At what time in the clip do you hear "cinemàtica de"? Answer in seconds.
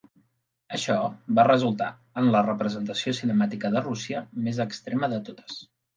3.21-3.85